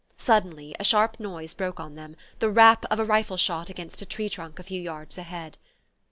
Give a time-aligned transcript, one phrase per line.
[0.17, 4.05] Suddenly a sharp noise broke on them: the rap of a rifle shot against a
[4.07, 5.59] tree trunk a few yards ahead.